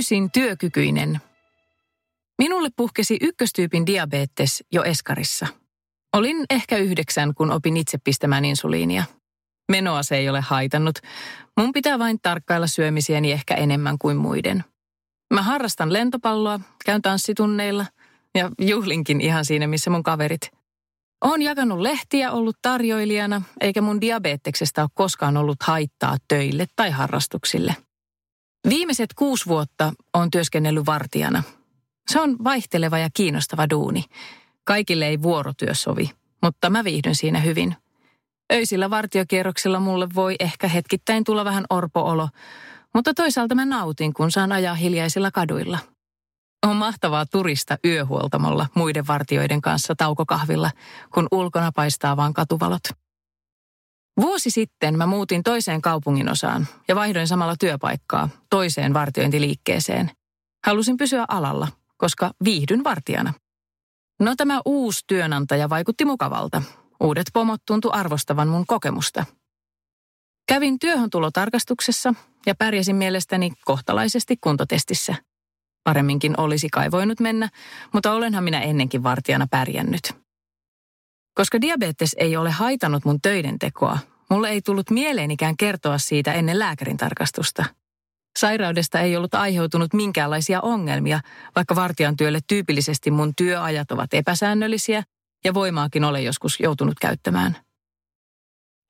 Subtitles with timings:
[0.00, 1.20] Täysin työkykyinen.
[2.38, 5.46] Minulle puhkesi ykköstyypin diabetes jo eskarissa.
[6.16, 9.04] Olin ehkä yhdeksän, kun opin itse pistämään insuliinia.
[9.72, 10.98] Menoa se ei ole haitannut.
[11.56, 14.64] Mun pitää vain tarkkailla syömisiäni ehkä enemmän kuin muiden.
[15.34, 17.86] Mä harrastan lentopalloa, käyn tanssitunneilla
[18.34, 20.50] ja juhlinkin ihan siinä, missä mun kaverit.
[21.24, 27.76] Oon jakanut lehtiä, ollut tarjoilijana, eikä mun diabeteksestä ole koskaan ollut haittaa töille tai harrastuksille.
[28.68, 31.42] Viimeiset kuusi vuotta on työskennellyt vartijana.
[32.12, 34.04] Se on vaihteleva ja kiinnostava duuni.
[34.64, 36.10] Kaikille ei vuorotyö sovi,
[36.42, 37.76] mutta mä viihdyn siinä hyvin.
[38.52, 42.28] Öisillä vartiokierroksilla mulle voi ehkä hetkittäin tulla vähän orpoolo,
[42.94, 45.78] mutta toisaalta mä nautin, kun saan ajaa hiljaisilla kaduilla.
[46.66, 50.70] On mahtavaa turista yöhuoltamolla muiden vartioiden kanssa taukokahvilla,
[51.14, 52.82] kun ulkona paistaa vaan katuvalot.
[54.20, 60.10] Vuosi sitten mä muutin toiseen kaupungin osaan ja vaihdoin samalla työpaikkaa toiseen vartiointiliikkeeseen.
[60.66, 63.34] Halusin pysyä alalla, koska viihdyn vartijana.
[64.20, 66.62] No tämä uusi työnantaja vaikutti mukavalta.
[67.00, 69.24] Uudet pomot tuntu arvostavan mun kokemusta.
[70.48, 72.14] Kävin työhön tulotarkastuksessa
[72.46, 75.14] ja pärjäsin mielestäni kohtalaisesti kuntotestissä.
[75.84, 77.48] Paremminkin olisi kai voinut mennä,
[77.92, 80.19] mutta olenhan minä ennenkin vartijana pärjännyt.
[81.34, 83.98] Koska diabetes ei ole haitannut mun töiden tekoa,
[84.30, 87.64] mulle ei tullut mieleenikään kertoa siitä ennen lääkärin tarkastusta.
[88.38, 91.20] Sairaudesta ei ollut aiheutunut minkäänlaisia ongelmia,
[91.56, 95.02] vaikka vartijan työlle tyypillisesti mun työajat ovat epäsäännöllisiä
[95.44, 97.56] ja voimaakin olen joskus joutunut käyttämään.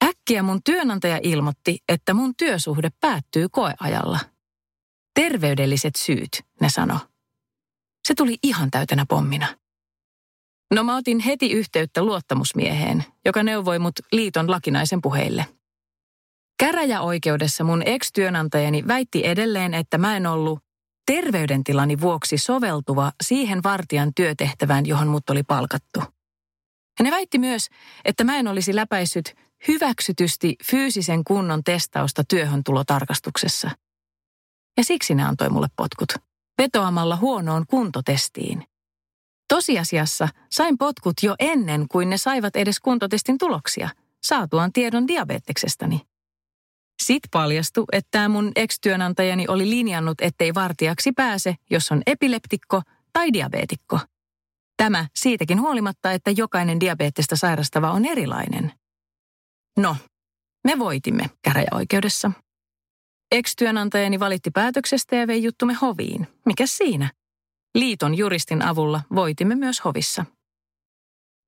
[0.05, 4.19] Äkkiä mun työnantaja ilmoitti, että mun työsuhde päättyy koeajalla.
[5.15, 6.99] Terveydelliset syyt, ne sano.
[8.09, 9.60] Se tuli ihan täytänä pommina.
[10.75, 15.47] No mä otin heti yhteyttä luottamusmieheen, joka neuvoi mut liiton lakinaisen puheille.
[16.61, 20.59] Käräjäoikeudessa mun ex-työnantajani väitti edelleen, että mä en ollut
[21.07, 26.01] terveydentilani vuoksi soveltuva siihen vartijan työtehtävään, johon mut oli palkattu.
[26.99, 27.69] Ja ne väitti myös,
[28.05, 29.35] että mä en olisi läpäissyt
[29.69, 33.71] hyväksytysti fyysisen kunnon testausta työhön tulotarkastuksessa.
[34.77, 36.13] Ja siksi ne antoi mulle potkut,
[36.63, 38.65] vetoamalla huonoon kuntotestiin.
[39.51, 43.89] Tosiasiassa sain potkut jo ennen kuin ne saivat edes kuntotestin tuloksia,
[44.23, 46.01] saatuaan tiedon diabeteksestäni.
[47.03, 53.99] Sitten paljastui, että mun ex-työnantajani oli linjannut, ettei vartijaksi pääse, jos on epileptikko tai diabeetikko.
[54.77, 58.73] Tämä siitäkin huolimatta, että jokainen diabeettista sairastava on erilainen.
[59.79, 59.97] No,
[60.65, 62.33] me voitimme käräjäoikeudessa.
[63.33, 66.27] Ex-työnantajani valitti päätöksestä ja vei juttumme hoviin.
[66.47, 67.11] Mikä siinä?
[67.75, 70.25] Liiton juristin avulla voitimme myös hovissa.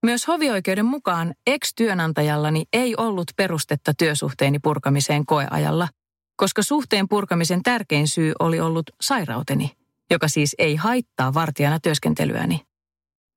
[0.02, 5.88] Myös hovioikeuden mukaan ex-työnantajallani ei ollut perustetta työsuhteeni purkamiseen koeajalla,
[6.36, 9.70] koska suhteen purkamisen tärkein syy oli ollut sairauteni,
[10.10, 12.60] joka siis ei haittaa vartijana työskentelyäni.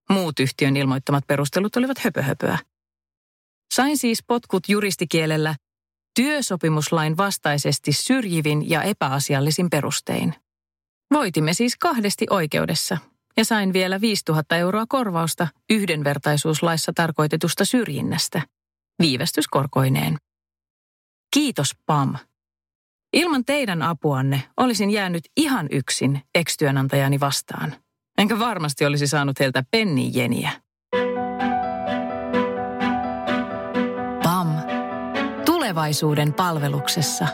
[0.10, 2.58] Muut yhtiön ilmoittamat perustelut olivat höpöhöpöä.
[3.74, 5.56] Sain siis potkut juristikielellä
[6.16, 10.36] työsopimuslain vastaisesti syrjivin ja epäasiallisin perustein.
[11.14, 12.98] Voitimme siis kahdesti oikeudessa
[13.38, 18.42] ja sain vielä 5000 euroa korvausta yhdenvertaisuuslaissa tarkoitetusta syrjinnästä,
[19.02, 20.18] viivästyskorkoineen.
[21.34, 22.16] Kiitos PAM.
[23.14, 27.76] Ilman teidän apuanne olisin jäänyt ihan yksin ex-työnantajani vastaan.
[28.18, 29.64] Enkä varmasti olisi saanut heiltä
[30.14, 30.52] jeniä.
[34.24, 34.48] PAM.
[35.46, 37.28] Tulevaisuuden palveluksessa.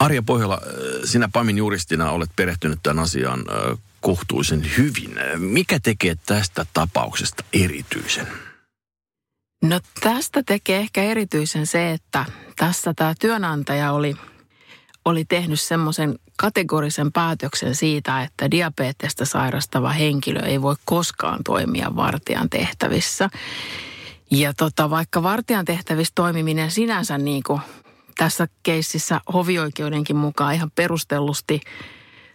[0.00, 0.70] Arja Pohjola, äh,
[1.04, 5.14] sinä PAMin juristina olet perehtynyt tämän asian äh, kohtuullisen hyvin.
[5.38, 8.26] Mikä tekee tästä tapauksesta erityisen?
[9.62, 12.24] No tästä tekee ehkä erityisen se, että
[12.56, 14.16] tässä tämä työnantaja oli,
[15.04, 22.50] oli tehnyt semmoisen kategorisen päätöksen siitä, että diabetesta sairastava henkilö ei voi koskaan toimia vartijan
[22.50, 23.30] tehtävissä.
[24.30, 27.60] Ja tota, vaikka vartijan tehtävissä toimiminen sinänsä niin kuin
[28.16, 31.60] tässä keississä hovioikeudenkin mukaan ihan perustellusti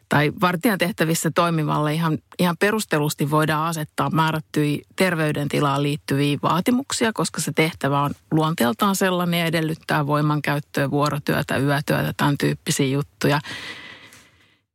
[0.09, 7.51] tai vartijan tehtävissä toimivalle ihan, ihan perustelusti voidaan asettaa määrättyihin terveydentilaan liittyviä vaatimuksia, koska se
[7.55, 13.39] tehtävä on luonteeltaan sellainen ja edellyttää voimankäyttöä, vuorotyötä, yötyötä, tämän tyyppisiä juttuja.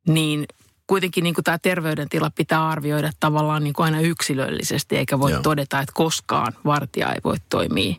[0.09, 0.47] Niin
[0.87, 5.43] kuitenkin niin kuin tämä terveydentila pitää arvioida tavallaan niin kuin aina yksilöllisesti, eikä voi Joo.
[5.43, 7.95] todeta, että koskaan vartija ei voi toimia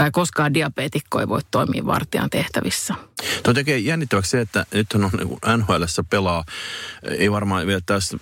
[0.00, 2.94] tai koskaan diabeetikko ei voi toimia vartijan tehtävissä.
[3.42, 5.10] Tuo tekee jännittäväksi se, että nyt on
[5.56, 6.44] NHL pelaa,
[7.02, 8.18] ei varmaan vielä tässä,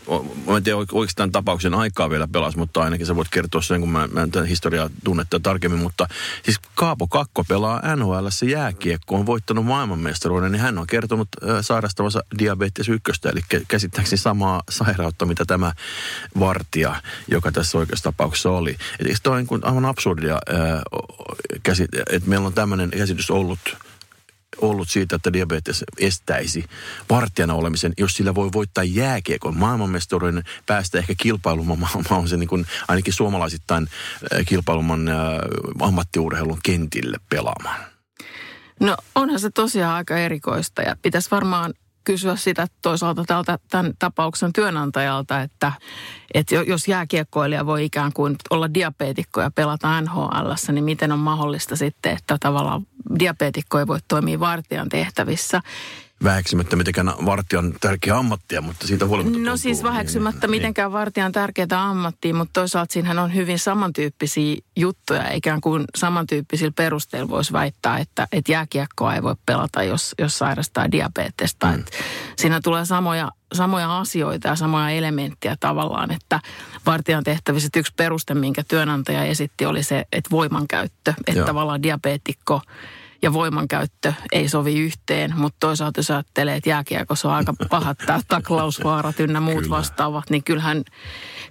[0.47, 3.91] mä en tiedä oikeastaan tapauksen aikaa vielä pelas, mutta ainakin sä voit kertoa sen, kun
[3.91, 6.09] mä, mä en historiaa tunnetta tarkemmin, mutta
[6.45, 11.29] siis Kaapo Kakko pelaa NHL jääkiekko, on voittanut maailmanmestaruuden, niin hän on kertonut
[11.61, 15.73] sairastavansa diabetes ykköstä, eli käsittääkseni samaa sairautta, mitä tämä
[16.39, 18.77] vartija, joka tässä oikeassa tapauksessa oli.
[19.01, 20.39] Eli se on niin kuin aivan absurdia,
[21.73, 23.61] äh, että meillä on tämmöinen käsitys ollut–
[24.61, 26.65] ollut siitä, että diabetes estäisi
[27.09, 31.81] partijana olemisen, jos sillä voi voittaa jääkiekon maailmanmestaruuden, päästä ehkä kilpailumaan,
[32.11, 33.89] mä on se niin kuin ainakin suomalaisittain
[34.35, 35.17] äh, kilpailuman äh,
[35.81, 37.81] ammattiurheilun kentille pelaamaan.
[38.81, 41.75] No onhan se tosiaan aika erikoista ja pitäisi varmaan
[42.09, 45.73] kysyä sitä toisaalta tältä tämän tapauksen työnantajalta, että,
[46.35, 51.77] että jos jääkiekkoilija voi ikään kuin olla diabeetikko ja pelata NHL, niin miten on mahdollista
[51.77, 52.87] sitten, että tavallaan
[53.19, 55.61] diabeetikko ei voi toimia vartijan tehtävissä
[56.25, 59.39] väheksymättä mitenkään vartijan tärkeä ammattia, mutta siitä huolimatta...
[59.39, 60.93] No siis väheksymättä niin, mitenkään niin.
[60.93, 65.33] vartijan tärkeää ammattia, mutta toisaalta siinähän on hyvin samantyyppisiä juttuja.
[65.33, 70.93] Ikään kuin samantyyppisillä perusteilla voisi väittää, että, että jääkiekkoa ei voi pelata, jos, jos sairastaa
[70.93, 71.67] diabetesta.
[71.67, 71.85] Mm.
[72.37, 76.41] siinä tulee samoja, samoja asioita ja samoja elementtejä tavallaan, että
[76.87, 81.15] vartijan tehtävissä yksi peruste, minkä työnantaja esitti, oli se, että voimankäyttö.
[81.27, 81.47] Että Joo.
[81.47, 82.61] tavallaan diabeetikko
[83.23, 88.21] ja voimankäyttö ei sovi yhteen, mutta toisaalta jos ajattelee, että jääkiekossa on aika pahat tämä
[88.29, 89.77] taklausvaarat ynnä muut Kyllä.
[89.77, 90.85] vastaavat, niin kyllähän,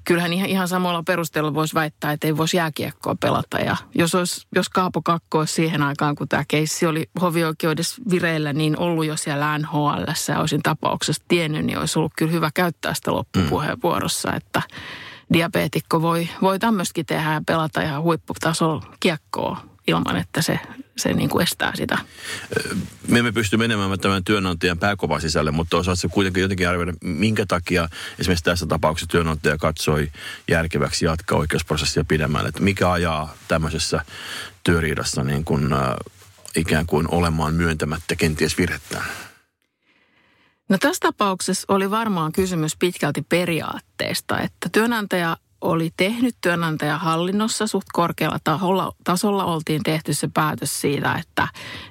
[0.03, 3.59] kyllähän ihan, ihan samalla perusteella voisi väittää, että ei voisi jääkiekkoa pelata.
[3.59, 8.53] Ja jos, olisi, jos Kaapo Kakko olisi siihen aikaan, kun tämä keissi oli hovioikeudessa vireillä,
[8.53, 12.93] niin ollut jo siellä NHL ja olisin tapauksesta tiennyt, niin olisi ollut kyllä hyvä käyttää
[12.93, 14.37] sitä loppupuheenvuorossa, mm.
[14.37, 14.61] että
[15.33, 20.59] diabeetikko voi, voi tämmöistäkin tehdä ja pelata ihan huipputasolla kiekkoa ilman, että se,
[20.97, 21.97] se niin kuin estää sitä.
[23.07, 27.45] Me emme pysty menemään tämän työnantajan pääkovan sisälle, mutta osaat se kuitenkin jotenkin arvioida, minkä
[27.45, 27.89] takia
[28.19, 30.11] esimerkiksi tässä tapauksessa työnantaja katsoi
[30.47, 32.49] järkeväksi jatkaa oikeusprosessia pidemmälle.
[32.49, 34.05] Että mikä ajaa tämmöisessä
[34.63, 35.79] työriidassa niin kuin, äh,
[36.55, 39.03] ikään kuin olemaan myöntämättä kenties virhettä?
[40.69, 48.37] No tässä tapauksessa oli varmaan kysymys pitkälti periaatteesta, että työnantaja oli tehnyt työnantajahallinnossa suht korkealla
[48.43, 51.47] taholla, tasolla oltiin tehty se päätös siitä, että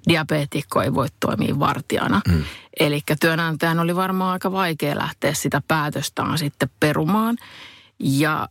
[0.09, 2.21] diabeetikko ei voi toimia vartijana.
[2.29, 2.45] Mm.
[2.81, 7.37] Eli työnantajan oli varmaan aika vaikea lähteä sitä päätöstään sitten perumaan.
[7.99, 8.49] Ja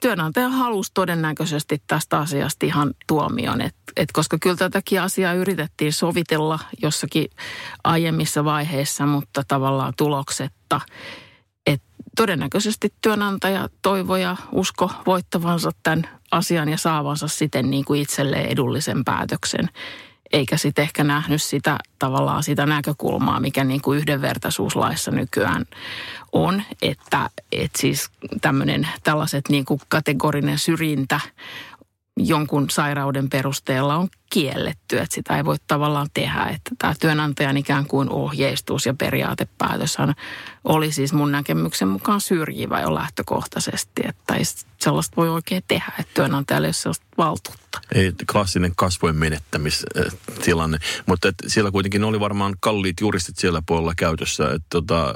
[0.00, 6.58] työnantaja halusi todennäköisesti tästä asiasta ihan tuomion, et, et koska kyllä tätäkin asiaa yritettiin sovitella
[6.82, 7.28] jossakin
[7.84, 10.80] aiemmissa vaiheissa, mutta tavallaan tuloksetta–
[12.16, 19.04] todennäköisesti työnantaja toivoi ja usko voittavansa tämän asian ja saavansa siten niin kuin itselleen edullisen
[19.04, 19.68] päätöksen.
[20.32, 25.64] Eikä sitten ehkä nähnyt sitä tavallaan sitä näkökulmaa, mikä niin kuin yhdenvertaisuuslaissa nykyään
[26.32, 28.10] on, että, että siis
[28.40, 31.20] tämmöinen tällaiset niin kuin kategorinen syrjintä
[32.16, 36.44] jonkun sairauden perusteella on kielletty, että sitä ei voi tavallaan tehdä.
[36.44, 40.14] Että tämä työnantajan ikään kuin ohjeistus ja periaatepäätöshän
[40.64, 44.44] oli siis mun näkemyksen mukaan syrjivä jo lähtökohtaisesti, että ei
[44.78, 47.80] sellaista voi oikein tehdä, että työnantajalle ei ole sellaista valtuutta.
[47.94, 54.44] Ei klassinen kasvojen menettämistilanne, mutta että siellä kuitenkin oli varmaan kalliit juristit siellä puolella käytössä,
[54.44, 55.14] että tota,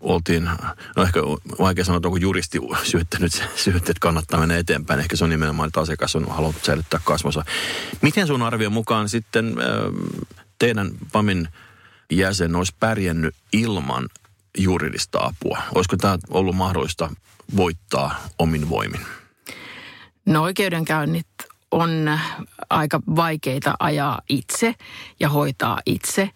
[0.00, 0.50] oltiin,
[0.96, 1.20] no ehkä
[1.58, 5.80] vaikea sanoa, että onko juristi syöttänyt syötteet kannattaa mennä eteenpäin, ehkä se on nimenomaan, että
[5.80, 7.44] asiakas on halunnut säilyttää kasvonsa.
[8.02, 9.54] Miten sun arvion mukaan sitten
[10.58, 11.48] teidän PAMin
[12.10, 14.08] jäsen olisi pärjännyt ilman
[14.58, 15.58] juridista apua?
[15.74, 17.10] Olisiko tämä ollut mahdollista
[17.56, 19.00] voittaa omin voimin?
[20.26, 21.26] No oikeudenkäynnit
[21.70, 22.18] on
[22.70, 24.74] aika vaikeita ajaa itse
[25.20, 26.30] ja hoitaa itse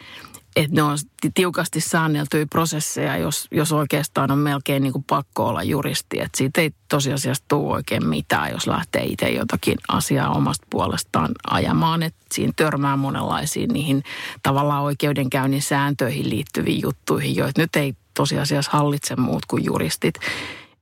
[0.57, 0.99] että ne on
[1.35, 6.21] tiukasti säänneltyjä prosesseja, jos, jos oikeastaan on melkein niin kuin pakko olla juristi.
[6.21, 12.03] Että siitä ei tosiasiassa tule oikein mitään, jos lähtee itse jotakin asiaa omasta puolestaan ajamaan.
[12.03, 14.03] Että siinä törmää monenlaisiin niihin
[14.43, 20.15] tavallaan oikeudenkäynnin sääntöihin liittyviin juttuihin, joita nyt ei tosiasiassa hallitse muut kuin juristit.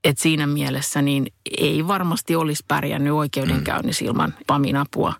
[0.04, 1.26] Et siinä mielessä niin
[1.58, 4.08] ei varmasti olisi pärjännyt oikeudenkäynnissä mm.
[4.08, 5.14] ilman PAMin apua.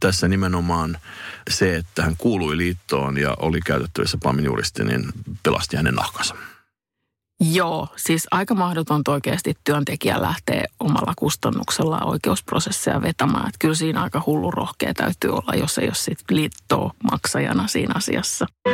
[0.00, 0.98] Tässä nimenomaan
[1.50, 5.04] se, että hän kuului liittoon ja oli käytettävissä PAMin juristi, niin
[5.42, 6.34] pelasti hänen nahkansa.
[7.40, 13.46] Joo, siis aika mahdotonta oikeasti työntekijä lähtee omalla kustannuksella oikeusprosesseja vetämään.
[13.46, 17.94] Että kyllä siinä aika hullu rohkea täytyy olla, jos ei ole sit liittoa maksajana siinä
[17.96, 18.46] asiassa.
[18.62, 18.73] PAM.